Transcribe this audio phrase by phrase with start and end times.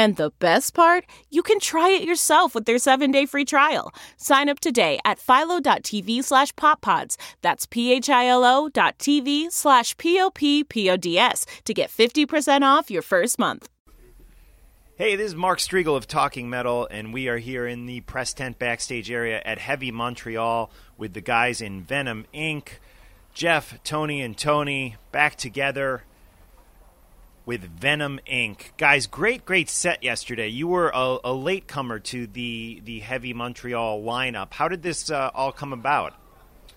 [0.00, 3.92] And the best part, you can try it yourself with their 7-day free trial.
[4.16, 7.18] Sign up today at philo.tv slash poppods.
[7.42, 13.68] That's p-h-i-l-o dot tv slash p-o-p-p-o-d-s to get 50% off your first month.
[14.96, 18.32] Hey, this is Mark Strigl of Talking Metal, and we are here in the press
[18.32, 22.68] tent backstage area at Heavy Montreal with the guys in Venom Inc.
[23.34, 26.04] Jeff, Tony, and Tony back together
[27.46, 28.76] with Venom Inc.
[28.76, 30.48] Guys, great, great set yesterday.
[30.48, 34.52] You were a, a latecomer to the the Heavy Montreal lineup.
[34.52, 36.14] How did this uh, all come about?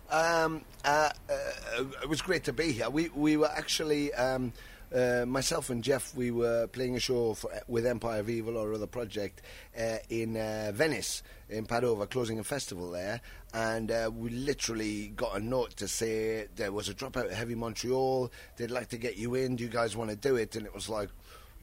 [0.09, 2.89] Um, uh, uh, it was great to be here.
[2.89, 4.13] We we were actually.
[4.13, 4.53] Um,
[4.93, 8.73] uh, myself and Jeff, we were playing a show for, with Empire of Evil or
[8.73, 9.41] other project
[9.79, 13.21] uh, in uh, Venice, in Padova, closing a festival there.
[13.53, 17.55] And uh, we literally got a note to say there was a dropout at Heavy
[17.55, 18.31] Montreal.
[18.57, 19.55] They'd like to get you in.
[19.55, 20.55] Do you guys want to do it?
[20.55, 21.09] And it was like,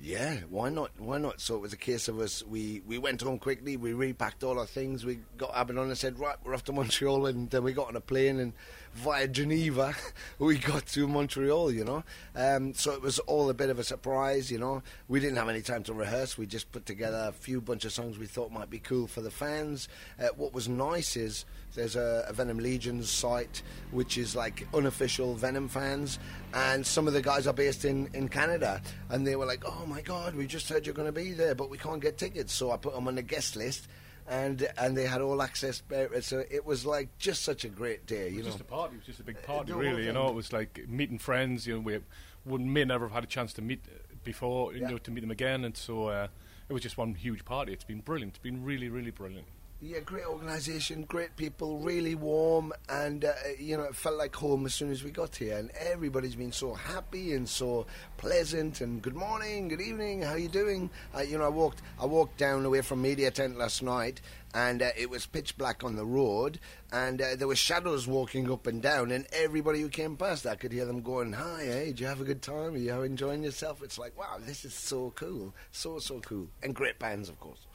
[0.02, 0.90] yeah, why not?
[0.98, 1.40] Why not?
[1.40, 2.42] So it was a case of us.
[2.42, 3.76] We, we went home quickly.
[3.76, 5.04] We repacked all our things.
[5.04, 7.26] We got Abaddon and said, right, we're off to Montreal.
[7.26, 8.52] And then we got on a plane and
[8.94, 9.94] via Geneva,
[10.38, 11.72] we got to Montreal.
[11.72, 14.50] You know, um, so it was all a bit of a surprise.
[14.50, 16.36] You know, we didn't have any time to rehearse.
[16.36, 19.20] We just put together a few bunch of songs we thought might be cool for
[19.20, 19.88] the fans.
[20.18, 23.62] Uh, what was nice is there's a, a, Venom Legions site,
[23.92, 26.18] which is like unofficial Venom fans,
[26.52, 29.86] and some of the guys are based in, in Canada, and they were like, "Oh
[29.86, 32.52] my God, we just heard you're going to be there, but we can't get tickets."
[32.52, 33.88] So I put them on the guest list,
[34.30, 35.82] and and they had all access.
[36.20, 38.44] So it was like just such a great day, you know.
[38.44, 38.94] Just a party.
[38.94, 40.06] It was just a big party, really.
[40.06, 41.66] You know, it was like meeting friends.
[41.66, 41.98] You know, we
[42.46, 43.84] would may never have had a chance to meet
[44.22, 44.72] before.
[44.72, 44.90] You yeah.
[44.90, 46.28] know, to meet them again, and so uh,
[46.68, 47.72] it was just one huge party.
[47.72, 48.30] It's been brilliant.
[48.34, 49.46] It's been really, really brilliant.
[49.82, 54.66] Yeah, great organisation, great people, really warm, and uh, you know it felt like home
[54.66, 55.56] as soon as we got here.
[55.56, 57.86] And everybody's been so happy and so
[58.18, 58.82] pleasant.
[58.82, 60.90] And good morning, good evening, how you doing?
[61.16, 64.20] Uh, you know, I walked, I walked down away from Media Tent last night,
[64.52, 66.60] and uh, it was pitch black on the road,
[66.92, 70.56] and uh, there were shadows walking up and down, and everybody who came past, I
[70.56, 72.74] could hear them going, "Hi, hey, did you have a good time?
[72.74, 76.74] Are you enjoying yourself?" It's like, wow, this is so cool, so so cool, and
[76.74, 77.66] great bands, of course.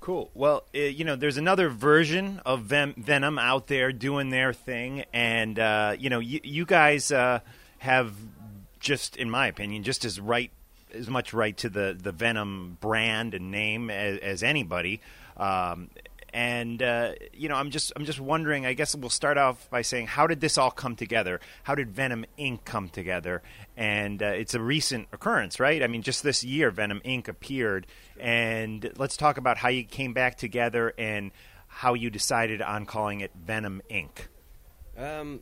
[0.00, 0.30] Cool.
[0.34, 5.04] Well, uh, you know, there's another version of Ven- Venom out there doing their thing,
[5.12, 7.40] and uh, you know, y- you guys uh,
[7.78, 8.12] have
[8.80, 10.50] just, in my opinion, just as right
[10.94, 15.00] as much right to the the Venom brand and name as, as anybody.
[15.36, 15.90] Um,
[16.38, 18.64] and uh, you know, I'm just I'm just wondering.
[18.64, 21.40] I guess we'll start off by saying, how did this all come together?
[21.64, 22.64] How did Venom Inc.
[22.64, 23.42] come together?
[23.76, 25.82] And uh, it's a recent occurrence, right?
[25.82, 27.26] I mean, just this year, Venom Inc.
[27.26, 27.88] appeared,
[28.20, 31.32] and let's talk about how you came back together and
[31.66, 34.28] how you decided on calling it Venom Inc.
[34.96, 35.40] Um,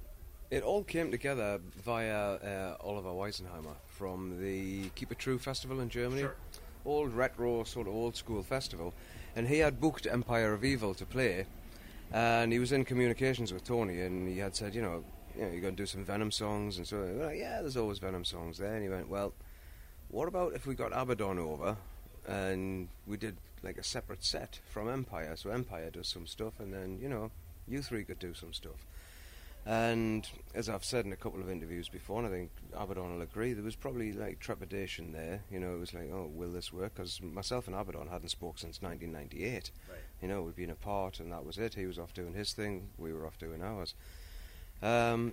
[0.51, 5.91] it all came together via uh, Oliver Weinsheimer from the Keep It True festival in
[5.91, 6.23] Germany.
[6.23, 6.37] Sure.
[6.87, 8.95] Old retro, sort of old school festival
[9.37, 11.47] and he had booked Empire of Evil to play,
[12.11, 15.05] and he was in communications with Tony, and he had said, you know,
[15.37, 17.99] you know, you're going to do some Venom songs, and so like, yeah, there's always
[17.99, 19.35] Venom songs there, and he went, well,
[20.09, 21.77] what about if we got Abaddon over,
[22.27, 26.73] and we did like a separate set from Empire, so Empire does some stuff, and
[26.73, 27.31] then you know,
[27.69, 28.87] you three could do some stuff.
[29.67, 33.23] And as I've said in a couple of interviews before, and I think Abaddon will
[33.23, 35.43] agree, there was probably like trepidation there.
[35.51, 36.95] You know, it was like, oh, will this work?
[36.95, 39.73] Because myself and Abaddon hadn't spoke since 1998.
[39.91, 39.99] Right.
[40.23, 41.75] You know, we'd been apart, and that was it.
[41.75, 43.95] He was off doing his thing, we were off doing ours.
[44.83, 45.33] Um,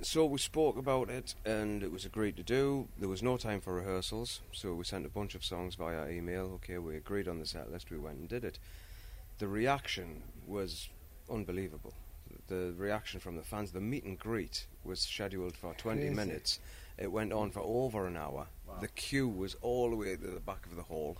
[0.00, 2.88] so we spoke about it, and it was agreed to do.
[2.98, 6.52] There was no time for rehearsals, so we sent a bunch of songs via email.
[6.54, 7.90] Okay, we agreed on the set list.
[7.90, 8.58] We went and did it.
[9.38, 10.88] the reaction was
[11.30, 11.92] unbelievable.
[12.48, 16.14] The reaction from the fans, the meet and greet was scheduled for 20 Crazy.
[16.14, 16.58] minutes.
[16.98, 18.46] It went on for over an hour.
[18.80, 21.16] The queue was all the way to the back of the hall.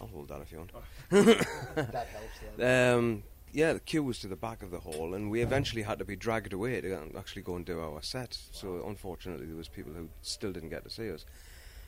[0.00, 0.70] I'll hold that if you want.
[1.10, 2.62] That helps.
[2.98, 3.22] Um,
[3.52, 6.04] yeah, the queue was to the back of the hall, and we eventually had to
[6.04, 8.36] be dragged away to actually go and do our set.
[8.52, 11.24] So unfortunately, there was people who still didn't get to see us.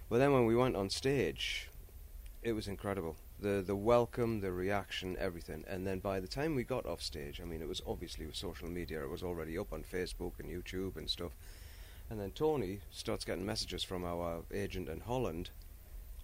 [0.08, 1.68] But then when we went on stage,
[2.42, 3.16] it was incredible.
[3.40, 5.64] The the welcome, the reaction, everything.
[5.66, 8.36] And then by the time we got off stage, I mean, it was obviously with
[8.36, 9.02] social media.
[9.02, 11.32] It was already up on Facebook and YouTube and stuff.
[12.10, 15.50] And then Tony starts getting messages from our agent in Holland.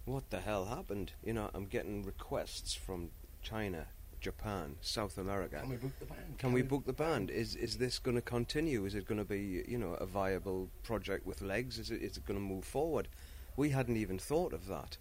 [0.05, 1.13] What the hell happened?
[1.23, 3.09] You know, I'm getting requests from
[3.41, 3.87] China,
[4.21, 5.59] Japan, South America.
[5.61, 6.37] Can we book the band?
[6.37, 7.31] Can we book the band?
[7.31, 8.85] Is is this going to continue?
[8.85, 11.79] Is it going to be you know a viable project with legs?
[11.79, 13.07] Is it is it going to move forward?
[13.55, 14.97] We hadn't even thought of that.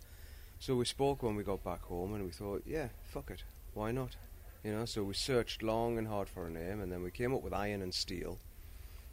[0.58, 3.44] So we spoke when we got back home, and we thought, yeah, fuck it,
[3.74, 4.16] why not?
[4.64, 7.34] You know, so we searched long and hard for a name, and then we came
[7.34, 8.38] up with Iron and Steel.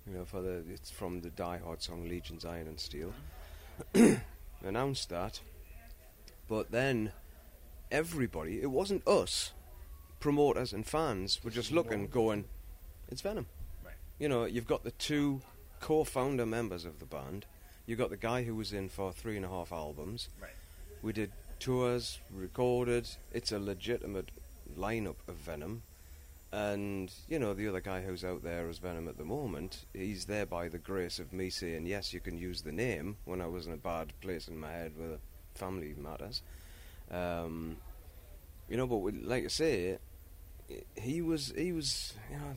[0.08, 3.14] You know, for the it's from the Die Hard song Legion's Iron and Steel.
[4.64, 5.42] Announced that,
[6.48, 7.12] but then
[7.92, 9.52] everybody, it wasn't us,
[10.20, 12.46] promoters and fans were just looking, going,
[13.10, 13.46] it's Venom.
[13.86, 13.94] Right.
[14.20, 15.42] You know, you've got the two
[15.80, 17.46] co-founder members of the band.
[17.86, 20.30] You've got the guy who was in for three and a half albums.
[20.42, 20.52] Right.
[21.04, 23.10] We did tours, recorded.
[23.34, 24.32] It's a legitimate
[24.80, 25.84] lineup of Venom.
[26.54, 30.26] And, you know, the other guy who's out there as Venom at the moment, he's
[30.26, 33.48] there by the grace of me saying, yes, you can use the name when I
[33.48, 35.20] was in a bad place in my head with
[35.56, 36.42] family matters.
[37.12, 37.78] Um,
[38.70, 39.98] you know, but we, like I say,
[40.96, 42.56] he was, he was, you know,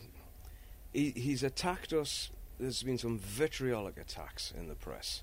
[0.92, 2.30] he, he's attacked us.
[2.60, 5.22] There's been some vitriolic attacks in the press,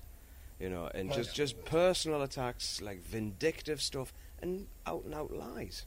[0.58, 5.32] you know, and oh, just just personal attacks, like vindictive stuff, and out and out
[5.32, 5.86] lies.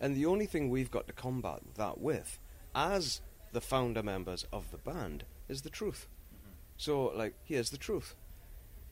[0.00, 2.38] And the only thing we've got to combat that with,
[2.74, 3.20] as
[3.52, 6.06] the founder members of the band, is the truth.
[6.34, 6.52] Mm-hmm.
[6.76, 8.14] So, like, here's the truth.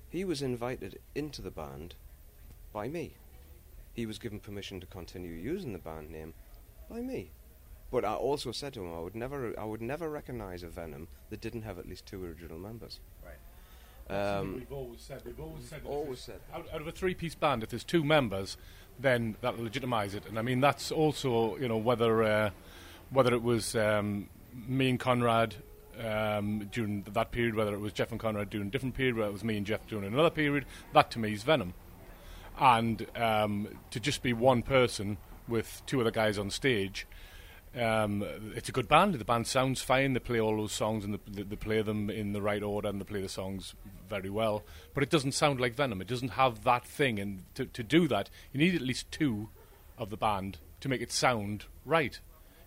[0.08, 1.94] He was invited into the band
[2.72, 3.14] by me.
[3.92, 6.34] He was given permission to continue using the band name
[6.88, 7.30] by me.
[7.90, 11.08] But I also said to him I would never I would never recognise a Venom
[11.30, 13.00] that didn't have at least two original members.
[14.10, 15.22] Um, we've always said.
[15.24, 15.82] We've always said.
[15.82, 16.40] that always said.
[16.52, 18.56] Out, out of a three-piece band, if there's two members,
[18.98, 20.24] then that'll legitimise it.
[20.26, 22.50] And I mean, that's also you know whether uh,
[23.10, 25.54] whether it was um, me and Conrad
[26.02, 29.30] um, during that period, whether it was Jeff and Conrad during a different period, whether
[29.30, 30.66] it was me and Jeff during another period.
[30.92, 31.74] That to me is Venom.
[32.58, 35.16] And um, to just be one person
[35.48, 37.06] with two other guys on stage.
[37.76, 38.24] Um,
[38.54, 39.14] it's a good band.
[39.14, 40.12] The band sounds fine.
[40.12, 43.00] They play all those songs and they, they play them in the right order and
[43.00, 43.74] they play the songs
[44.08, 44.62] very well.
[44.94, 46.00] But it doesn't sound like Venom.
[46.00, 47.18] It doesn't have that thing.
[47.18, 49.48] And to, to do that, you need at least two
[49.98, 52.20] of the band to make it sound right.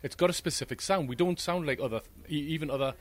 [0.03, 1.09] It's got a specific sound.
[1.09, 2.93] We don't sound like other, even other,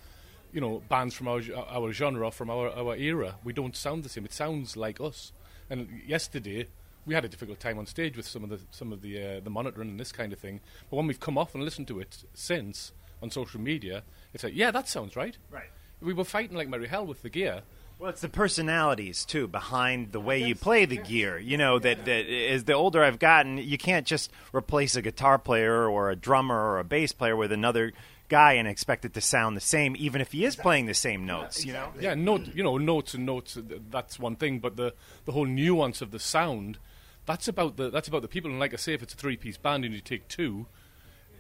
[0.53, 3.37] you know, bands from our ge- our genre, from our our era.
[3.45, 4.25] We don't sound the same.
[4.25, 5.33] It sounds like us.
[5.69, 6.69] And yesterday,
[7.07, 9.41] we had a difficult time on stage with some of the some of the uh,
[9.41, 10.61] the monitoring and this kind of thing.
[10.91, 12.93] But when we've come off and listened to it since
[13.23, 14.03] on social media,
[14.35, 15.37] it's like, yeah, that sounds right.
[15.51, 15.71] Right.
[16.01, 17.63] We were fighting like merry hell with the gear.
[17.99, 21.39] Well, it's the personalities too behind the way you play the gear.
[21.39, 25.39] You know that that as the older I've gotten, you can't just replace a guitar
[25.39, 27.93] player or a drummer or a bass player with another
[28.29, 31.25] guy and expect it to sound the same, even if he is playing the same
[31.25, 31.65] notes.
[31.65, 31.93] You know.
[31.99, 33.57] Yeah, note, you know, notes and notes.
[33.91, 34.93] That's one thing, but the
[35.25, 36.79] the whole nuance of the sound,
[37.27, 38.51] that's about the that's about the people.
[38.51, 40.67] And like I say, if it's a three-piece band and you take two,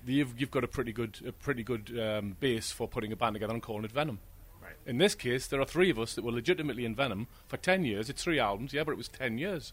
[0.04, 3.34] you've you've got a pretty good a pretty good um, base for putting a band
[3.34, 4.18] together and calling it Venom.
[4.62, 4.74] Right.
[4.84, 7.84] In this case, there are three of us that were legitimately in Venom for ten
[7.84, 8.10] years.
[8.10, 9.72] It's three albums, yeah, but it was ten years,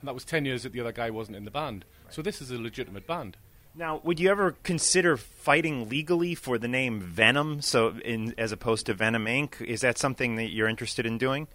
[0.00, 1.84] and that was ten years that the other guy wasn't in the band.
[2.10, 3.36] So this is a legitimate band.
[3.76, 8.86] Now, would you ever consider fighting legally for the name Venom, so in as opposed
[8.86, 9.60] to Venom Inc?
[9.60, 11.48] Is that something that you're interested in doing?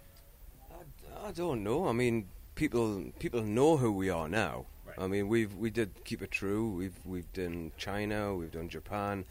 [0.70, 1.88] I, I don't know.
[1.88, 2.28] I mean,
[2.60, 4.66] people people know who we are now.
[4.86, 4.98] Right.
[4.98, 6.68] I mean, we've we did keep it true.
[6.68, 9.24] We've we've done China, we've done Japan,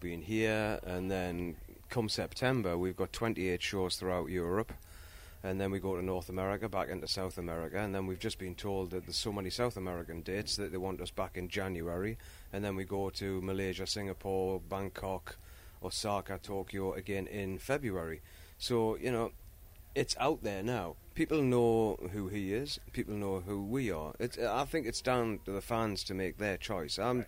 [0.00, 1.54] been here, and then
[1.88, 4.72] come September, we've got 28 shows throughout Europe.
[5.44, 8.40] And then we go to North America, back into South America, and then we've just
[8.40, 11.48] been told that there's so many South American dates that they want us back in
[11.48, 12.18] January.
[12.52, 15.36] And then we go to Malaysia, Singapore, Bangkok,
[15.84, 18.22] Osaka, Tokyo again in February.
[18.58, 19.30] So, you know,
[19.96, 20.94] it's out there now.
[21.14, 22.78] People know who he is.
[22.92, 24.12] People know who we are.
[24.20, 26.98] It's, I think it's down to the fans to make their choice.
[26.98, 27.24] I'm,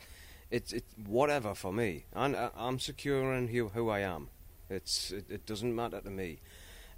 [0.51, 2.05] it's it's whatever for me.
[2.15, 4.29] I'm, I'm secure in who, who I am.
[4.69, 6.41] It's it, it doesn't matter to me.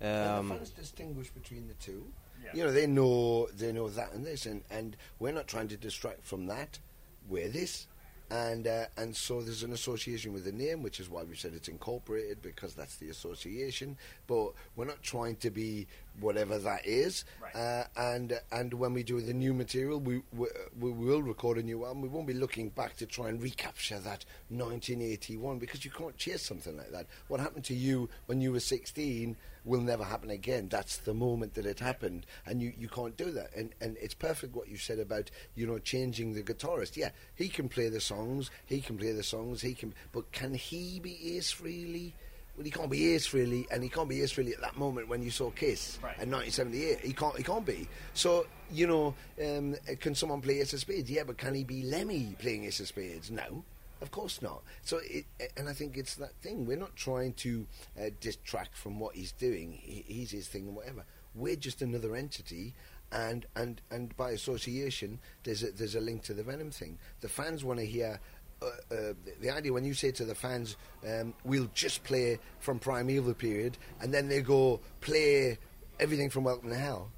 [0.00, 2.04] And Um, the fans distinguish between the two.
[2.52, 5.76] You know, they know they know that and this, and, and we're not trying to
[5.76, 6.80] distract from that.
[7.28, 7.86] We're this.
[8.30, 11.52] And uh, and so there's an association with the name, which is why we said
[11.54, 13.96] it's incorporated because that's the association.
[14.26, 15.86] But we're not trying to be
[16.20, 17.24] whatever that is.
[17.42, 17.54] Right.
[17.54, 20.46] Uh, and and when we do the new material, we, we
[20.78, 22.02] we will record a new album.
[22.02, 26.42] We won't be looking back to try and recapture that 1981 because you can't chase
[26.42, 27.06] something like that.
[27.28, 30.68] What happened to you when you were 16 will never happen again.
[30.68, 33.54] That's the moment that it happened, and you, you can't do that.
[33.54, 36.96] And and it's perfect what you said about you know changing the guitarist.
[36.96, 39.94] Yeah, he can play the songs, he can play the songs, he can.
[40.12, 42.12] But can he be Ace Frehley?
[42.60, 45.08] Well, he can't be Ace Frehley, and he can't be Ace Frehley at that moment
[45.08, 46.12] when you saw Kiss Right.
[46.20, 47.00] in 1978.
[47.00, 47.34] He can't.
[47.34, 47.88] He can't be.
[48.12, 51.10] So you know, um, can someone play Ace of Spades?
[51.10, 53.30] Yeah, but can he be Lemmy playing Ace of Spades?
[53.30, 53.64] No.
[54.02, 54.62] Of course not.
[54.82, 55.24] So, it,
[55.56, 56.66] and I think it's that thing.
[56.66, 57.66] We're not trying to
[57.98, 59.72] uh, distract from what he's doing.
[59.72, 61.06] He, he's his thing and whatever.
[61.34, 62.74] We're just another entity,
[63.10, 66.98] and and and by association, there's a, there's a link to the Venom thing.
[67.22, 68.20] The fans want to hear.
[68.62, 70.76] Uh, uh, the, idea when you say to the fans,
[71.08, 75.56] um, "We'll just play from Prime Evil period," and then they go play
[75.98, 77.10] everything from Welcome to Hell.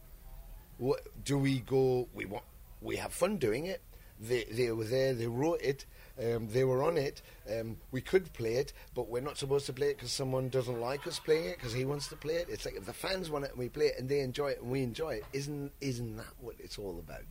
[0.78, 2.08] What do we go?
[2.14, 2.44] We want.
[2.80, 3.80] We have fun doing it.
[4.20, 5.14] They they were there.
[5.14, 5.84] They wrote it.
[6.22, 7.22] Um, they were on it.
[7.50, 10.80] Um, we could play it, but we're not supposed to play it because someone doesn't
[10.80, 12.49] like us playing it because he wants to play it.
[12.50, 14.61] It's like if the fans want it and we play it and they enjoy it
[14.61, 15.25] and we enjoy it.
[15.32, 17.25] Isn't isn't that what it's all about?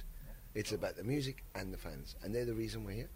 [0.54, 3.10] It's about the music and the fans, and they're the reason we're here.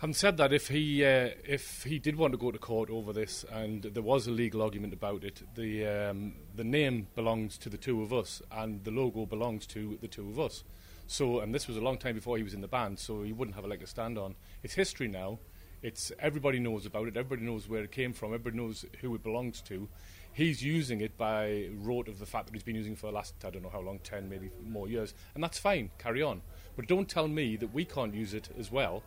[0.00, 3.12] Having said that, if he uh, if he did want to go to court over
[3.12, 7.68] this, and there was a legal argument about it, the um, the name belongs to
[7.68, 10.64] the two of us, and the logo belongs to the two of us.
[11.06, 13.34] So, and this was a long time before he was in the band, so he
[13.34, 14.36] wouldn't have a leg to stand on.
[14.62, 15.38] It's history now.
[15.82, 17.18] It's everybody knows about it.
[17.18, 18.32] Everybody knows where it came from.
[18.32, 19.86] Everybody knows who it belongs to.
[20.32, 23.12] He's using it by rote of the fact that he's been using it for the
[23.12, 25.90] last I don't know how long, ten maybe more years, and that's fine.
[25.98, 26.40] Carry on,
[26.74, 29.02] but don't tell me that we can't use it as well.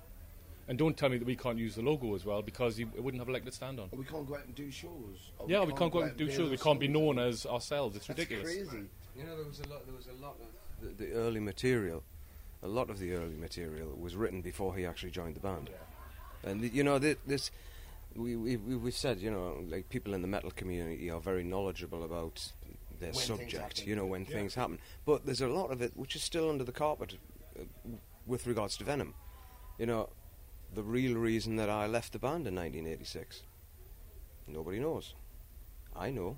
[0.68, 3.04] And don't tell me that we can't use the logo as well because you, it
[3.04, 3.90] wouldn't have a leg to stand on.
[3.92, 5.32] Or we can't go out and do shows.
[5.38, 6.50] Or yeah, we can't go out and do shows.
[6.50, 7.98] We can't be known as ourselves.
[7.98, 8.46] It's That's ridiculous.
[8.54, 8.86] crazy.
[9.18, 9.86] You know, there was a lot.
[9.86, 12.04] There was a lot of the, the early material.
[12.64, 15.70] A lot of the early material was written before he actually joined the band.
[16.44, 17.52] And th- you know, th- this
[18.16, 21.44] we, we we- we've said, you know, like people in the metal community are very
[21.44, 22.54] knowledgeable about
[23.02, 23.86] their When subject.
[23.86, 24.80] You know, when things happen.
[25.06, 27.16] But there's a lot of it which is still under the carpet
[27.60, 27.64] uh,
[28.26, 29.14] with regards to Venom.
[29.78, 30.10] You know,
[30.74, 33.44] the real reason that I left the band in 1986,
[34.48, 35.14] nobody knows.
[35.96, 36.38] I know.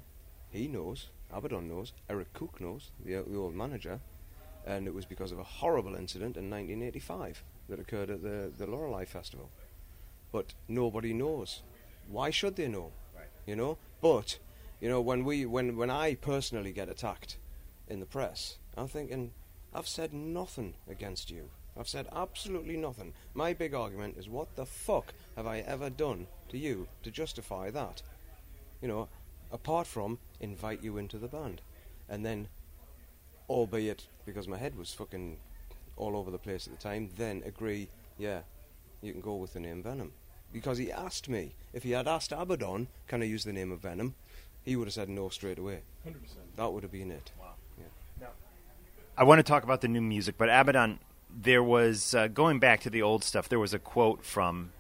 [0.50, 1.10] He knows.
[1.32, 1.94] Abaddon knows.
[2.10, 4.00] Eric Cook knows, the, the old manager.
[4.66, 8.68] And it was because of a horrible incident in 1985 that occurred at the, the
[8.68, 9.50] Lorelei Festival.
[10.32, 11.62] But nobody knows.
[12.10, 12.92] Why should they know?
[13.16, 13.26] Right.
[13.46, 13.78] You know?
[14.02, 14.40] But,
[14.82, 17.38] you know, when, we, when, when I personally get attacked
[17.88, 19.32] in the press, I'm thinking,
[19.74, 21.50] I've said nothing against you.
[21.78, 23.14] I've said absolutely nothing.
[23.34, 27.70] My big argument is what the fuck have I ever done to you to justify
[27.72, 28.02] that?
[28.82, 29.10] You know,
[29.52, 31.62] apart from invite you into the band.
[32.08, 32.48] And then,
[33.50, 35.38] albeit because my head was fucking
[35.98, 38.42] all over the place at the time, then agree, yeah,
[39.02, 40.14] you can go with the name Venom.
[40.54, 43.80] Because he asked me, if he had asked Abaddon, can I use the name of
[43.80, 44.16] Venom?
[44.64, 45.82] He would have said no straight away.
[46.08, 46.14] 100%.
[46.56, 47.32] That would have been it.
[47.40, 47.54] Wow.
[47.78, 48.28] Yeah.
[49.18, 51.00] I want to talk about the new music, but Abaddon,
[51.36, 53.50] there was uh, going back to the old stuff.
[53.50, 54.72] There was a quote from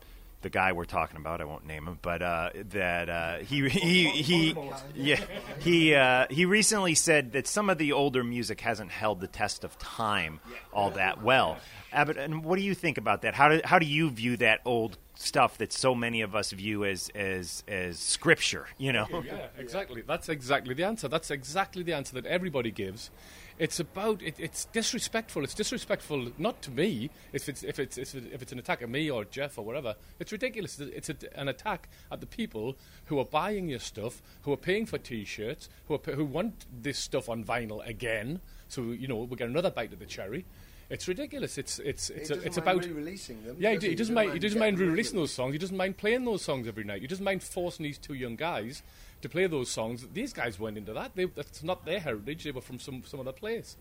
[0.41, 1.41] the guy we're talking about.
[1.41, 4.57] I won't name him, but uh, that uh, he he he
[4.93, 5.19] yeah
[5.59, 9.63] he uh, he recently said that some of the older music hasn't held the test
[9.63, 10.39] of time
[10.71, 11.57] all that well.
[11.91, 13.33] Abbott, and what do you think about that?
[13.33, 16.85] How do how do you view that old stuff that so many of us view
[16.85, 18.67] as as as scripture?
[18.77, 19.07] You know.
[19.25, 20.03] Yeah, exactly.
[20.05, 21.07] That's exactly the answer.
[21.07, 23.09] That's exactly the answer that everybody gives.
[23.57, 25.43] It's about it, it's disrespectful.
[25.43, 29.09] It's disrespectful not to me if it's if it's if it's, an attack at me
[29.09, 29.95] or Jeff or whatever.
[30.19, 30.79] It's ridiculous.
[30.79, 34.85] It's a, an attack at the people who are buying your stuff, who are paying
[34.85, 38.41] for T-shirts, who are, who want this stuff on vinyl again.
[38.67, 40.45] So you know we get another bite of the cherry.
[40.89, 41.57] It's ridiculous.
[41.57, 43.55] It's it's it's, a, it's about releasing them.
[43.59, 44.33] yeah, he, d- he doesn't mind.
[44.33, 45.53] He doesn't mind re-releasing those songs.
[45.53, 47.01] He doesn't mind playing those songs every night.
[47.01, 48.83] He doesn't mind forcing these two young guys
[49.21, 50.05] to play those songs.
[50.13, 51.15] These guys went into that.
[51.15, 52.43] They, that's not their heritage.
[52.43, 53.77] They were from some some other place.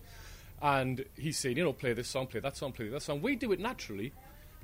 [0.62, 3.20] And he's saying, you know, play this song, play that song, play that song.
[3.20, 4.12] We do it naturally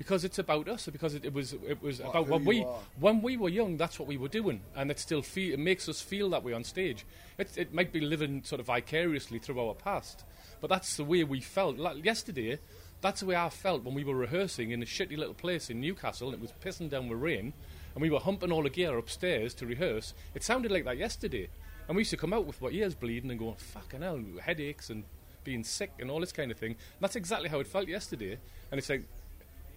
[0.01, 0.89] because it's about us.
[0.91, 2.79] Because it, it was it was about who what we are.
[2.99, 3.77] when we were young.
[3.77, 6.53] That's what we were doing, and it still feel it makes us feel that way
[6.53, 7.05] on stage.
[7.37, 10.23] It, it might be living sort of vicariously through our past,
[10.59, 11.77] but that's the way we felt.
[11.77, 12.57] Like yesterday,
[13.01, 15.79] that's the way I felt when we were rehearsing in a shitty little place in
[15.79, 16.29] Newcastle.
[16.29, 17.53] And it was pissing down with rain,
[17.93, 20.15] and we were humping all the gear upstairs to rehearse.
[20.33, 21.47] It sounded like that yesterday,
[21.87, 24.89] and we used to come out with our ears bleeding and going, "Fucking hell," headaches
[24.89, 25.03] and
[25.43, 26.71] being sick and all this kind of thing.
[26.71, 28.39] And that's exactly how it felt yesterday.
[28.71, 29.03] And it's like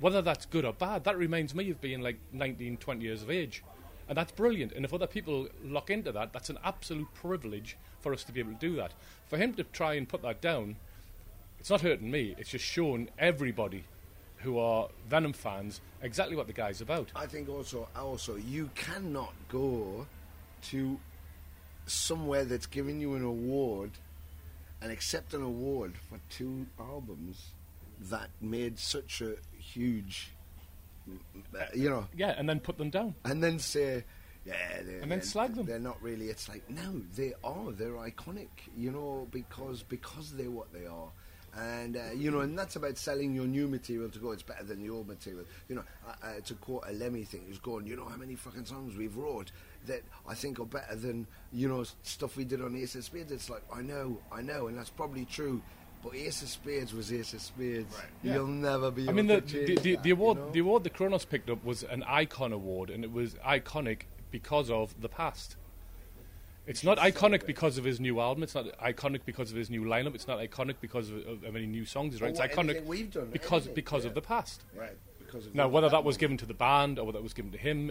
[0.04, 3.30] Whether that's good or bad, that reminds me of being like 19, 20 years of
[3.30, 3.64] age.
[4.06, 4.72] And that's brilliant.
[4.72, 8.40] And if other people lock into that, that's an absolute privilege for us to be
[8.40, 8.92] able to do that.
[9.30, 10.76] For him to try and put that down,
[11.58, 12.34] it's not hurting me.
[12.36, 13.84] It's just showing everybody
[14.40, 17.10] who are Venom fans exactly what the guy's about.
[17.16, 20.06] I think also, also you cannot go
[20.64, 21.00] to
[21.86, 23.92] somewhere that's giving you an award
[24.82, 27.52] and accept an award for two albums
[28.10, 29.36] that made such a
[29.74, 30.30] huge,
[31.08, 33.14] uh, you know, Yeah, and then put them down.
[33.24, 34.04] and then say,
[34.46, 35.66] yeah, they're, And then they're- slag them.
[35.66, 36.28] They're not really.
[36.28, 37.72] It's like no, they are.
[37.72, 41.08] They're iconic, you know, because because they're what they are.
[41.56, 44.32] And uh, you know, and that's about selling your new material to go.
[44.32, 45.44] It's better than the old material.
[45.68, 47.86] You know, uh, uh, to quote a Lemmy thing, he's going.
[47.86, 49.52] You know how many fucking songs we've wrote
[49.86, 53.30] that I think are better than you know stuff we did on Ace of Spades.
[53.30, 55.62] It's like I know, I know, and that's probably true.
[56.04, 57.96] But Ace of Spades was Ace of Spades.
[58.22, 58.34] Yeah.
[58.34, 59.08] You'll never be.
[59.08, 60.50] I mean, the, to the, change the, that, the you award know?
[60.50, 64.70] the award that Cronos picked up was an icon award, and it was iconic because
[64.70, 65.56] of the past.
[66.66, 68.42] It's not iconic because of his new album.
[68.42, 70.14] It's not iconic because of his new lineup.
[70.14, 72.20] It's not iconic because of, of, of any new songs.
[72.20, 72.30] Right?
[72.30, 74.08] It's what- iconic we've done, because anything, because yeah.
[74.08, 74.62] of the past.
[74.76, 77.34] right because of Now, whether that was given to the band or whether it was
[77.34, 77.90] given to him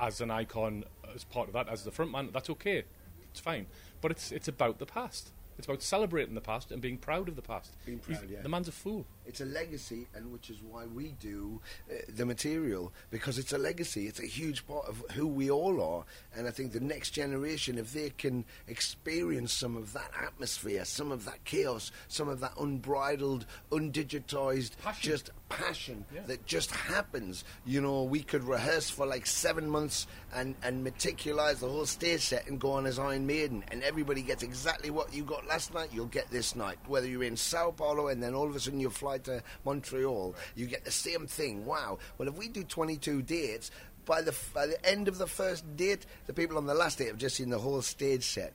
[0.00, 2.84] as an icon, as part of that, as the frontman, that's okay.
[3.30, 3.66] It's fine.
[4.00, 5.32] But it's it's about the past.
[5.56, 7.72] It's about celebrating the past and being proud of the past.
[7.86, 8.42] Being He's- yeah.
[8.42, 9.06] The man's a fool.
[9.26, 13.58] It's a legacy, and which is why we do uh, the material because it's a
[13.58, 14.06] legacy.
[14.06, 16.04] It's a huge part of who we all are,
[16.36, 21.10] and I think the next generation, if they can experience some of that atmosphere, some
[21.12, 25.10] of that chaos, some of that unbridled, undigitized, Passion.
[25.10, 26.22] just passion Yeah.
[26.26, 27.44] that just happens.
[27.64, 32.20] You know, we could rehearse for like seven months and and meticulise the whole stage
[32.22, 35.72] set and go on as Iron Maiden, and everybody gets exactly what you got last
[35.74, 35.90] night.
[35.92, 38.80] You'll get this night, whether you're in Sao Paulo and then all of a sudden
[38.80, 41.64] you fly to Montreal, you get the same thing.
[41.66, 41.98] Wow.
[42.18, 43.70] Well, if we do 22 dates.
[44.06, 47.06] By the, by the end of the first date, the people on the last date
[47.08, 48.52] have just seen the whole stage set.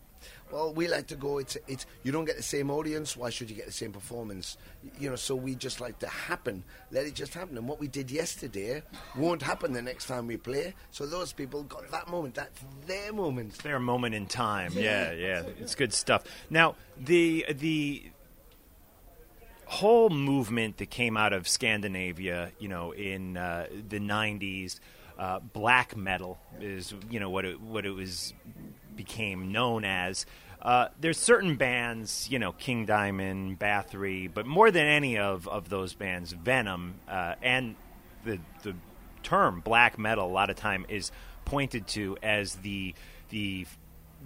[0.52, 1.38] Well, we like to go.
[1.38, 3.16] It's it's you don't get the same audience.
[3.16, 4.58] Why should you get the same performance?
[5.00, 6.64] You know, so we just like to happen.
[6.92, 7.58] Let it just happen.
[7.58, 8.82] And what we did yesterday
[9.16, 10.74] won't happen the next time we play.
[10.92, 12.36] So those people got that moment.
[12.36, 13.60] That's their moment.
[13.60, 14.72] their moment in time.
[14.74, 16.24] Yeah, yeah, it's good stuff.
[16.50, 18.12] Now, the the
[19.66, 24.80] whole movement that came out of Scandinavia, you know, in uh, the '90s,
[25.20, 28.34] uh, black metal is you know what it what it was
[29.00, 30.26] became known as.
[30.62, 35.70] Uh, there's certain bands, you know, King Diamond, Bathory, but more than any of, of
[35.70, 37.78] those bands, Venom, uh, and
[38.26, 38.76] the the
[39.24, 41.14] term black metal a lot of time is
[41.46, 42.94] pointed to as the
[43.30, 43.66] the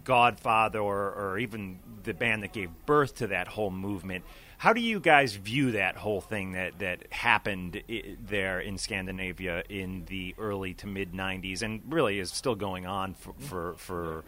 [0.04, 4.24] godfather or, or even the band that gave birth to that whole movement.
[4.58, 9.64] How do you guys view that whole thing that, that happened I- there in Scandinavia
[9.70, 14.24] in the early to mid 90s and really is still going on for, for, for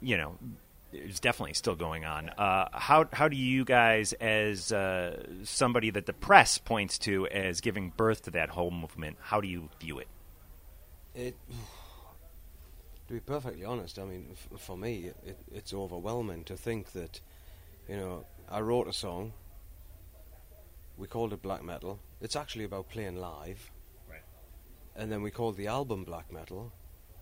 [0.00, 0.38] you know,
[0.92, 2.30] it's definitely still going on.
[2.30, 7.60] Uh, how how do you guys, as uh, somebody that the press points to as
[7.60, 10.08] giving birth to that whole movement, how do you view it?
[11.14, 11.34] It,
[13.08, 17.20] to be perfectly honest, I mean, f- for me, it, it's overwhelming to think that,
[17.88, 19.32] you know, I wrote a song.
[20.98, 21.98] We called it black metal.
[22.20, 23.70] It's actually about playing live.
[24.10, 24.22] Right.
[24.96, 26.72] And then we called the album black metal,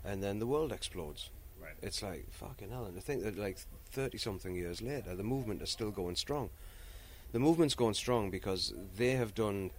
[0.05, 1.31] and then the world explodes.
[1.65, 1.75] Right.
[1.83, 3.59] It's like fucking hell, and to think that like
[3.91, 6.51] thirty something years later, the movement is still going strong.
[7.33, 9.71] The movement's going strong because they have done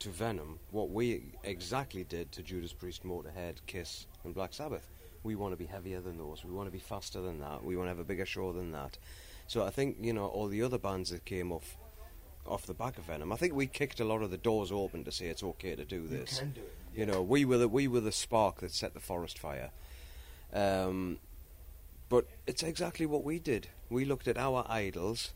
[0.00, 4.86] to Venom what we exactly did to Judas Priest, Motorhead, Kiss, and Black Sabbath.
[5.22, 6.44] We want to be heavier than those.
[6.44, 7.62] We want to be faster than that.
[7.62, 8.98] We want to have a bigger show than that.
[9.46, 11.76] So I think you know all the other bands that came off
[12.46, 13.32] off the back of Venom.
[13.32, 15.84] I think we kicked a lot of the doors open to say it's okay to
[15.84, 16.38] do this.
[16.38, 19.00] can do it, You know, we were the we were the spark that set the
[19.00, 19.70] forest fire.
[20.52, 21.18] Um,
[22.08, 23.68] but it's exactly what we did.
[23.88, 25.32] We looked at our idols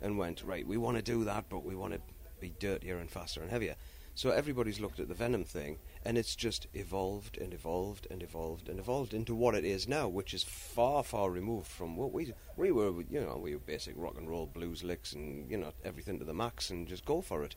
[0.00, 2.00] and went, right, we want to do that, but we want to
[2.40, 3.76] be dirtier and faster and heavier.
[4.16, 8.68] So everybody's looked at the Venom thing, and it's just evolved and evolved and evolved
[8.68, 12.32] and evolved into what it is now, which is far, far removed from what we
[12.56, 12.92] we were.
[13.10, 16.24] You know, we were basic rock and roll blues licks and you know everything to
[16.24, 17.56] the max and just go for it.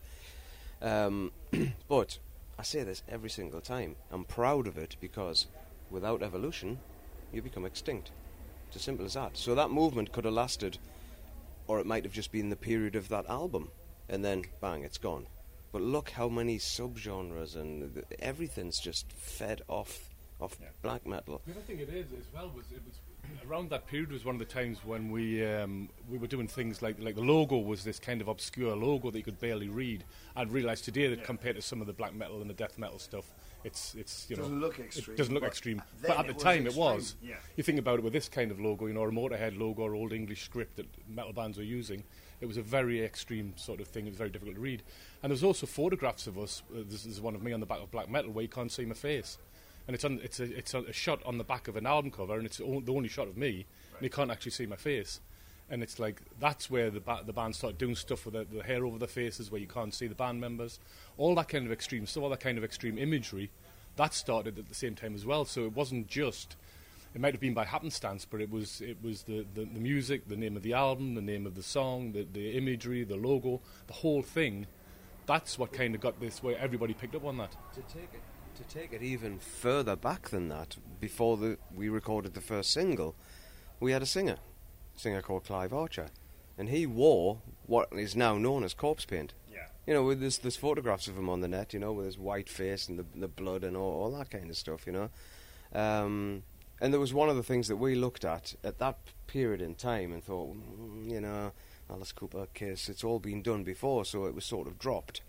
[0.82, 1.32] Um,
[1.88, 2.20] but
[2.58, 3.96] I say this every single time.
[4.12, 5.48] I'm proud of it because
[5.90, 6.80] without evolution,
[7.32, 8.12] you become extinct.
[8.68, 9.38] It's as simple as that.
[9.38, 10.78] So that movement could have lasted,
[11.68, 13.70] or it might have just been the period of that album,
[14.08, 15.26] and then bang, it's gone.
[15.72, 20.10] But look how many subgenres and th- everything's just fed off
[20.42, 20.70] off Yeah.
[20.82, 21.42] black metal.
[21.46, 22.96] The other thing it is as well was it was
[23.46, 26.82] around that period was one of the times when we um, we were doing things
[26.82, 30.06] like like the logo was this kind of obscure logo that you could barely read.
[30.38, 33.00] I'd realised today that compared to some of the black metal and the death metal
[33.00, 33.30] stuff,
[33.64, 36.34] it's it's you Doesn't know look extreme, It doesn't look but extreme, but at the
[36.34, 37.16] time it was.
[37.22, 37.36] Yeah.
[37.56, 39.84] You think about it with this kind of logo, you know, or a Motorhead logo
[39.84, 42.04] or old English script that metal bands were using.
[42.42, 44.06] It was a very extreme sort of thing.
[44.06, 44.82] It was very difficult to read.
[45.22, 46.64] And there's also photographs of us.
[46.74, 48.72] Uh, this is one of me on the back of black metal where you can't
[48.72, 49.38] see my face.
[49.88, 52.12] And it's on, it's a it's a, a shot on the back of an album
[52.12, 54.76] cover, and it's o- the only shot of me, and you can't actually see my
[54.76, 55.20] face.
[55.70, 58.64] And it's like that's where the ba- the band started doing stuff with the, the
[58.64, 60.80] hair over their faces, where you can't see the band members,
[61.18, 63.52] all that kind of extreme stuff, all that kind of extreme imagery.
[63.96, 65.46] That started at the same time as well.
[65.46, 66.56] So it wasn't just
[67.14, 70.28] it might have been by happenstance, but it was it was the, the, the music,
[70.28, 73.62] the name of the album, the name of the song, the, the imagery, the logo,
[73.88, 74.68] the whole thing.
[75.26, 77.52] That's what kind of got this where everybody picked up on that.
[77.74, 78.22] To take it
[78.58, 83.16] to take it even further back than that, before the, we recorded the first single,
[83.80, 84.38] we had a singer,
[85.00, 86.08] singer called Clive Archer,
[86.58, 89.34] and he wore what is now known as corpse paint.
[89.52, 89.68] Yeah.
[89.88, 92.18] You know, with there's, there's photographs of him on the net, you know, with his
[92.18, 95.10] white face and the, the blood and all, all that kind of stuff, you know.
[95.74, 96.44] Um,
[96.82, 99.76] and there was one of the things that we looked at at that period in
[99.76, 101.52] time and thought, mm, you know,
[101.90, 105.22] Alice Cooper case, it's all been done before, so it was sort of dropped.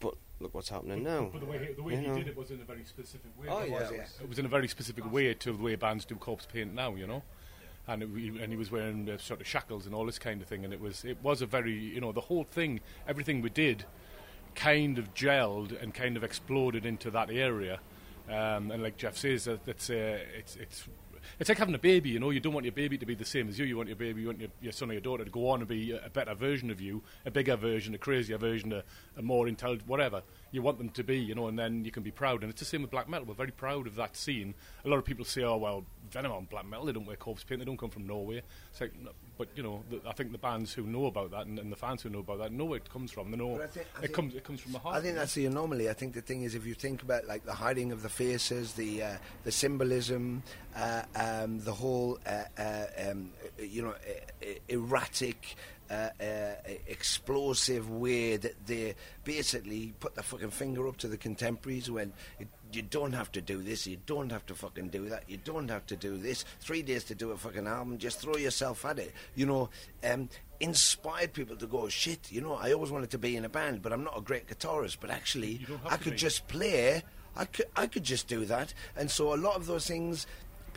[0.00, 1.28] But look what's happening now.
[1.32, 2.14] But the way, he, the way You he know.
[2.16, 3.48] did it was in a very specific way.
[3.48, 4.04] Oh, It yeah.
[4.22, 6.94] It was in a very specific way to the way bands do corpse paint now,
[6.94, 7.22] you know.
[7.88, 8.08] And it,
[8.42, 10.74] and he was wearing uh, sort of shackles and all this kind of thing, and
[10.74, 13.84] it was it was a very you know the whole thing, everything we did,
[14.54, 17.80] kind of gelled and kind of exploded into that area.
[18.28, 20.84] Um, and like Jeff says, that that's uh, it's it's
[21.38, 22.10] it's like having a baby.
[22.10, 23.64] You know, you don't want your baby to be the same as you.
[23.64, 25.60] You want your baby, you want your, your son or your daughter to go on
[25.60, 28.82] and be a, better version of you, a bigger version, a crazier version, a,
[29.16, 31.18] a more intelligent, whatever you want them to be.
[31.18, 32.42] You know, and then you can be proud.
[32.42, 33.26] And it's the same with black metal.
[33.26, 34.54] We're very proud of that scene.
[34.84, 36.86] A lot of people say, "Oh well, Venom on black metal.
[36.86, 37.60] They don't wear corpse paint.
[37.60, 38.92] They don't come from Norway." It's like,
[39.38, 41.76] but you know, the, I think the bands who know about that and, and the
[41.76, 43.30] fans who know about that know where it comes from.
[43.30, 44.96] They know I think- I it think- comes it comes from the heart.
[44.96, 45.88] I think that's the anomaly.
[45.88, 48.74] I think the thing is, if you think about like the hiding of the faces,
[48.74, 50.42] the uh, the symbolism,
[50.76, 53.94] uh, um, the whole uh, uh, um, you know
[54.68, 55.56] erratic.
[55.90, 56.52] Uh, uh,
[56.86, 62.46] explosive way that they basically put their fucking finger up to the contemporaries when it,
[62.72, 65.68] you don't have to do this, you don't have to fucking do that, you don't
[65.70, 66.44] have to do this.
[66.60, 69.12] Three days to do a fucking album, just throw yourself at it.
[69.34, 69.70] You know,
[70.04, 70.28] um,
[70.60, 73.82] inspired people to go, shit, you know, I always wanted to be in a band,
[73.82, 76.18] but I'm not a great guitarist, but actually, You don't have I could be.
[76.18, 77.02] just play.
[77.36, 78.74] I could, I could just do that.
[78.96, 80.26] And so a lot of those things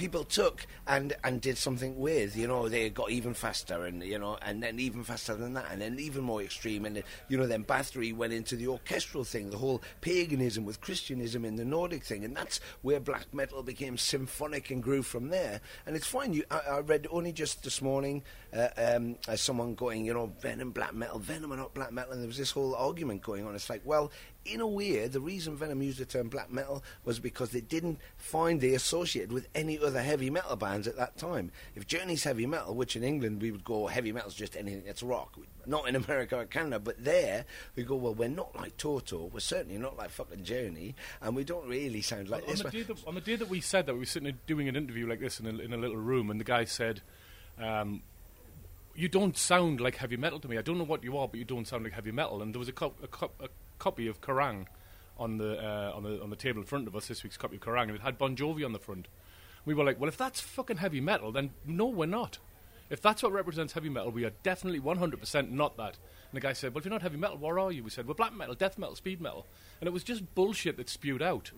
[0.02, 4.18] people took and, and did something with, you know, they got even faster and, you
[4.18, 6.86] know, and then even faster than that and then even more extreme.
[6.86, 11.46] And, you know, then Bathory went into the orchestral thing, the whole paganism with Christianism
[11.46, 12.26] in the Nordic thing.
[12.26, 15.62] And that's where black metal became symphonic and grew from there.
[15.86, 16.34] And it's fine.
[16.34, 18.24] You, I, I read only just this morning
[18.58, 22.14] uh, um, someone going, you know, Venom, black metal, Venom are not black metal.
[22.14, 23.54] And there was this whole argument going on.
[23.54, 24.12] It's like, well,
[24.43, 27.99] in a way, the reason Venom used the term black metal was because they didn't
[28.17, 31.51] find they associated with any other heavy metal bands at that time.
[31.75, 35.04] If Journey's heavy metal, which in England we would go heavy metal's just anything that's
[35.04, 39.30] rock, not in America or Canada, but there we go, well, we're not like Toto,
[39.32, 42.63] we're certainly not like fucking Journey, and we don't really sound like on, this.
[42.63, 44.75] the day that, on the day that we said that, we were sitting doing an
[44.75, 47.01] interview like this in a, in a little room, and the guy said,
[47.62, 48.01] um,
[48.95, 50.58] "You don't sound like heavy metal to me.
[50.58, 52.60] I don't know what you are, but you don't sound like heavy metal." And there
[52.60, 53.47] was a, co- a, co- a
[53.82, 54.67] copy of Kerrang
[55.17, 57.08] on the uh, on the on the table in front of us.
[57.08, 59.08] This week's copy of Kerrang, and it had Bon Jovi on the front.
[59.65, 62.38] We were like, "Well, if that's fucking heavy metal, then no, we're not."
[62.91, 65.96] If that's what represents heavy metal, we are definitely 100% not that.
[65.96, 67.86] And the guy said, Well, if you're not heavy metal, what are you?
[67.86, 69.46] We said, We're black metal, death metal, speed metal.
[69.80, 71.52] And it was just bullshit that spewed out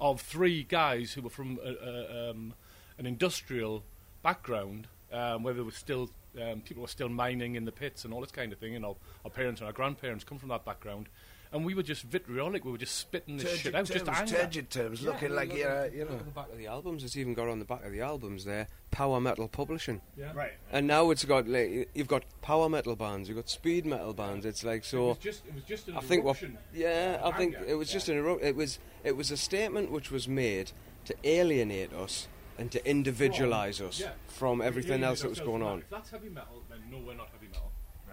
[0.00, 2.54] of three guys who were from a, a, um,
[2.96, 3.84] an industrial
[4.22, 6.08] background, um, where there was still
[6.40, 8.72] um, people were still mining in the pits and all this kind of thing.
[8.72, 8.96] You know,
[9.26, 11.08] our parents and our grandparents come from that background,
[11.52, 12.64] and we were just vitriolic.
[12.64, 14.36] We were just spitting this shit Turgid out, just terms, anger.
[14.36, 16.10] turgid terms, looking like, look yeah, at- you know.
[16.12, 17.04] Look at the back of the albums.
[17.04, 20.00] It's even got on the back of the albums there, power metal publishing.
[20.16, 20.32] Yeah.
[20.34, 20.52] Right.
[20.70, 24.46] And now it's got like, you've got power metal bands, you've got speed metal bands.
[24.46, 24.96] It's like so.
[24.96, 25.08] It so.
[25.08, 27.74] was just, it was just an I think what, eruption yeah, of I think it
[27.74, 30.72] was just an eru- it was it was a statement which was made
[31.04, 34.10] to alienate us and to individualize us yeah.
[34.28, 35.80] from everything We else that was going on.
[35.80, 37.41] If that's heavy metal, then no, we're not heavy metal.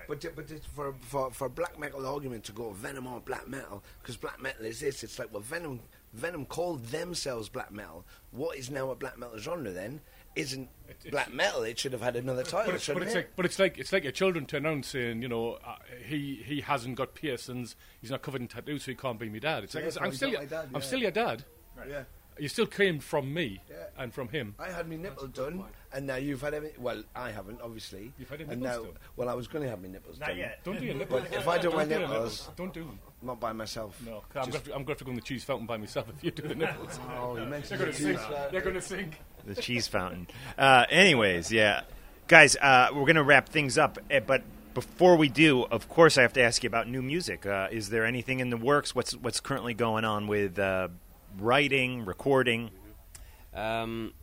[0.10, 4.17] But but for for for black metal argument to go Venom or black metal because
[4.17, 5.04] black metal is this.
[5.04, 5.80] It's like well Venom
[6.13, 8.04] Venom called themselves black metal.
[8.32, 10.02] What is now a black metal genre then?
[10.36, 11.62] Isn't it's- black metal?
[11.63, 12.65] It should have had another title.
[12.72, 13.15] But it's, but it's it?
[13.17, 16.41] like, but it's like, it's like your children turn around saying, you know, uh, he
[16.43, 19.63] he hasn't got piercings, he's not covered in tattoos, so he can't be my dad.
[19.63, 21.43] It's like, Yeah, I'm still, your, dad, I'm still your dad.
[21.88, 22.04] yeah.
[22.39, 23.62] You still came from me
[23.97, 24.56] and from him.
[24.60, 26.82] I had my nipple done, and now you've had everything.
[26.82, 28.13] Well, I haven't, obviously.
[28.17, 28.97] You've had your and nipples now, done?
[29.17, 30.38] well, I was going to have my nipples Not done.
[30.38, 30.60] yet.
[30.63, 31.23] Don't do your nipples.
[31.30, 32.99] But if I do my your nipples- don't do them.
[33.21, 33.99] Not by myself.
[34.06, 36.23] No, I'm going to, I'm going to go in the cheese fountain by myself if
[36.23, 36.97] you do the nipples.
[37.17, 38.17] Oh, you mentioned You're going the to sink.
[38.17, 38.54] cheese fountain.
[38.54, 39.19] You're going to sink.
[39.45, 40.28] the cheese fountain.
[40.58, 41.82] Uh, anyways, yeah,
[42.28, 46.21] guys, uh, we're gonna wrap things up, eh, but before we do, of course, I
[46.21, 47.45] have to ask you about new music.
[47.45, 48.93] Uh, is there anything in the works?
[48.95, 50.88] What's what's currently going on with uh,
[51.38, 52.72] writing, recording?
[53.54, 54.13] Um,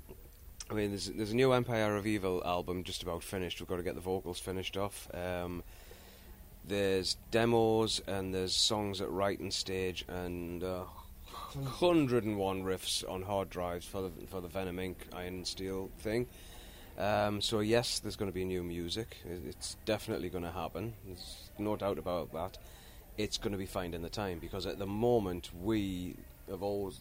[0.71, 3.61] I mean, there's, there's a new Empire of Evil album just about finished.
[3.61, 5.09] We've got to get the vocals finished off.
[5.15, 5.63] Um,
[6.67, 10.85] there's demos and there's songs at writing stage and uh,
[11.55, 14.97] 101 riffs on hard drives for the for the Venom Inc.
[15.15, 16.27] Iron Steel thing.
[16.99, 19.19] Um, so yes, there's going to be new music.
[19.47, 20.95] It's definitely going to happen.
[21.07, 22.59] There's no doubt about that.
[23.17, 26.17] It's going to be finding the time because at the moment we
[26.49, 27.01] have always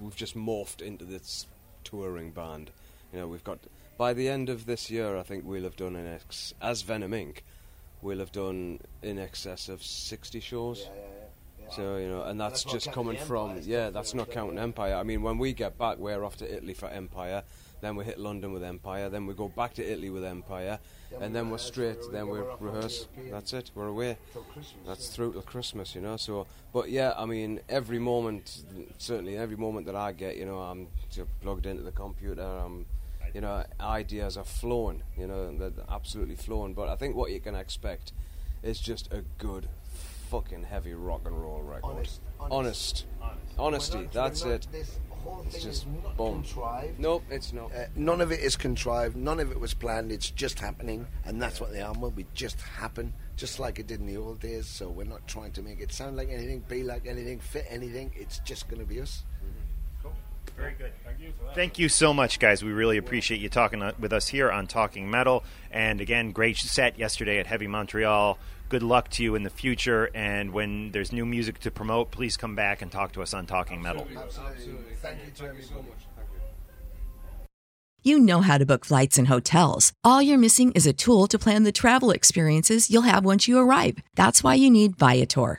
[0.00, 1.46] we've just morphed into this
[1.84, 2.70] touring band.
[3.12, 3.58] You know, we've got
[3.96, 7.12] by the end of this year, I think we'll have done in ex as Venom
[7.12, 7.38] Inc.
[8.02, 10.88] We'll have done in excess of 60 shows.
[11.70, 14.58] So you know, and that's, That's just coming from yeah, that's not counting.
[14.58, 14.94] Empire.
[14.94, 17.42] I mean, when we get back, we're off to Italy for Empire.
[17.84, 19.10] Then we hit London with Empire.
[19.10, 20.78] Then we go back to Italy with Empire,
[21.20, 21.98] and then we're straight.
[22.10, 23.08] Then we rehearse.
[23.30, 23.72] That's it.
[23.74, 24.16] We're away.
[24.86, 26.16] That's through till Christmas, you know.
[26.16, 28.64] So, but yeah, I mean, every moment,
[28.96, 30.88] certainly every moment that I get, you know, I'm
[31.42, 32.40] plugged into the computer.
[32.40, 32.86] I'm,
[33.34, 35.02] you know, ideas are flowing.
[35.18, 36.72] You know, they're absolutely flowing.
[36.72, 38.12] But I think what you can expect
[38.62, 39.68] is just a good,
[40.30, 41.96] fucking heavy rock and roll record.
[41.96, 43.04] Honest, honest,
[43.58, 43.94] honest.
[43.94, 44.08] honesty.
[44.10, 44.68] That's it.
[44.72, 46.42] This whole It's thing just is not boom.
[46.42, 46.98] contrived.
[47.00, 47.72] Nope, it's not.
[47.74, 49.16] Uh, none of it is contrived.
[49.16, 50.12] None of it was planned.
[50.12, 52.26] It's just happening, and that's what the album will be.
[52.34, 54.66] Just happen, just like it did in the old days.
[54.66, 58.12] So we're not trying to make it sound like anything, be like anything, fit anything.
[58.14, 59.24] It's just going to be us.
[60.56, 60.92] Very good.
[61.04, 61.54] Thank you for that.
[61.54, 62.62] Thank you so much, guys.
[62.62, 65.44] We really appreciate you talking uh, with us here on Talking Metal.
[65.70, 68.38] And again, great set yesterday at Heavy Montreal.
[68.68, 70.10] Good luck to you in the future.
[70.14, 73.46] And when there's new music to promote, please come back and talk to us on
[73.46, 74.06] Talking Metal.
[74.16, 74.94] Absolutely.
[75.00, 75.84] Thank you to everybody.
[78.06, 79.94] You know how to book flights and hotels.
[80.04, 83.58] All you're missing is a tool to plan the travel experiences you'll have once you
[83.58, 83.96] arrive.
[84.14, 85.58] That's why you need Viator.